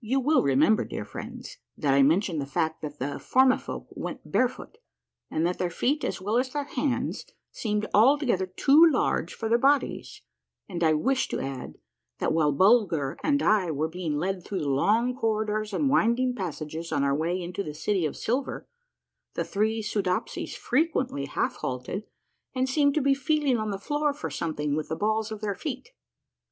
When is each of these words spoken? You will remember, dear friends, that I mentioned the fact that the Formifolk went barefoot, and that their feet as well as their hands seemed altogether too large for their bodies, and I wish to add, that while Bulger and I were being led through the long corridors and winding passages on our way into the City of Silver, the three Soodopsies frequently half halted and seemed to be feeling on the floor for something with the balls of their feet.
You 0.00 0.18
will 0.18 0.42
remember, 0.42 0.84
dear 0.84 1.04
friends, 1.04 1.58
that 1.76 1.94
I 1.94 2.02
mentioned 2.02 2.40
the 2.40 2.46
fact 2.46 2.82
that 2.82 2.98
the 2.98 3.20
Formifolk 3.20 3.86
went 3.90 4.28
barefoot, 4.32 4.76
and 5.30 5.46
that 5.46 5.58
their 5.60 5.70
feet 5.70 6.02
as 6.04 6.20
well 6.20 6.36
as 6.36 6.50
their 6.50 6.64
hands 6.64 7.26
seemed 7.52 7.86
altogether 7.94 8.46
too 8.48 8.84
large 8.90 9.34
for 9.34 9.48
their 9.48 9.56
bodies, 9.56 10.20
and 10.68 10.82
I 10.82 10.94
wish 10.94 11.28
to 11.28 11.38
add, 11.38 11.78
that 12.18 12.32
while 12.32 12.50
Bulger 12.50 13.16
and 13.22 13.40
I 13.40 13.70
were 13.70 13.86
being 13.86 14.16
led 14.18 14.42
through 14.44 14.62
the 14.62 14.68
long 14.68 15.14
corridors 15.14 15.72
and 15.72 15.88
winding 15.88 16.34
passages 16.34 16.90
on 16.90 17.04
our 17.04 17.14
way 17.14 17.40
into 17.40 17.62
the 17.62 17.72
City 17.72 18.04
of 18.04 18.16
Silver, 18.16 18.66
the 19.34 19.44
three 19.44 19.80
Soodopsies 19.80 20.56
frequently 20.56 21.26
half 21.26 21.54
halted 21.54 22.02
and 22.52 22.68
seemed 22.68 22.94
to 22.94 23.00
be 23.00 23.14
feeling 23.14 23.58
on 23.58 23.70
the 23.70 23.78
floor 23.78 24.12
for 24.12 24.28
something 24.28 24.74
with 24.74 24.88
the 24.88 24.96
balls 24.96 25.30
of 25.30 25.40
their 25.40 25.54
feet. 25.54 25.90